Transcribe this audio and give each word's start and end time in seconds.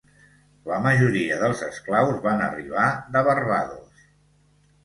La 0.69 0.77
majoria 0.85 1.37
dels 1.43 1.61
esclaus 1.67 2.17
van 2.25 2.41
arribar 2.47 2.87
de 3.17 3.23
Barbados. 3.29 4.05